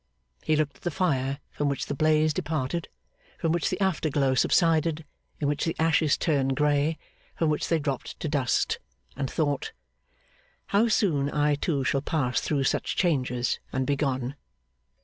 [0.41, 2.89] He looked at the fire from which the blaze departed,
[3.37, 5.05] from which the afterglow subsided,
[5.39, 6.97] in which the ashes turned grey,
[7.37, 8.79] from which they dropped to dust,
[9.15, 9.73] and thought,
[10.69, 14.33] 'How soon I too shall pass through such changes, and be gone!